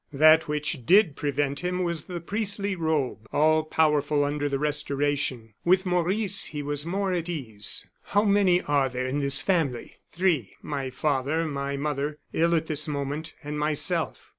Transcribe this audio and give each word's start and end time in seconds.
That 0.11 0.47
which 0.47 0.83
did 0.83 1.15
prevent 1.15 1.59
him 1.59 1.83
was 1.83 2.05
the 2.05 2.19
priestly 2.19 2.75
robe, 2.75 3.27
all 3.31 3.61
powerful 3.63 4.23
under 4.23 4.49
the 4.49 4.57
Restoration. 4.57 5.53
With 5.63 5.85
Maurice 5.85 6.45
he 6.45 6.63
was 6.63 6.87
more 6.87 7.11
at 7.13 7.29
ease. 7.29 7.87
"How 8.05 8.23
many 8.23 8.63
are 8.63 8.89
there 8.89 9.05
in 9.05 9.19
this 9.19 9.43
family?" 9.43 9.97
"Three; 10.11 10.55
my 10.63 10.89
father, 10.89 11.45
my 11.45 11.77
mother 11.77 12.17
ill 12.33 12.55
at 12.55 12.65
this 12.65 12.87
moment 12.87 13.35
and 13.43 13.59
myself." 13.59 14.29